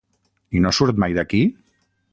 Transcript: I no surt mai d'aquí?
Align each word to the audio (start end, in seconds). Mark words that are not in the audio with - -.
I 0.59 0.63
no 0.65 0.71
surt 0.79 1.03
mai 1.05 1.19
d'aquí? 1.19 1.43